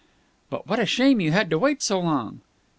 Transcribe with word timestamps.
"But 0.49 0.65
what 0.65 0.79
a 0.79 0.87
shame 0.87 1.19
you 1.21 1.31
had 1.31 1.51
to 1.51 1.59
wait 1.59 1.83
so 1.83 1.99
long." 1.99 2.41